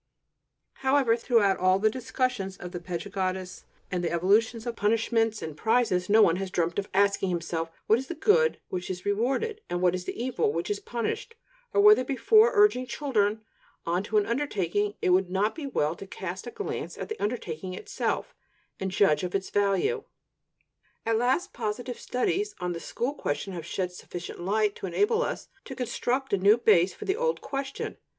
[0.81, 6.09] However, throughout all the discussions of the pedagogists and the evolutions of punishments and prizes,
[6.09, 9.79] no one has dreamt of asking himself what is the good which is rewarded, and
[9.79, 11.35] what the evil which is punished,
[11.71, 13.41] or whether, before urging children
[13.85, 17.19] on to an undertaking, it would not be well to cast a glance at the
[17.19, 18.33] undertaking itself,
[18.79, 20.03] and judge of its value.
[21.05, 25.47] At last positive studies on the school question have shed sufficient light to enable us
[25.65, 27.97] to construct a new base for the old question.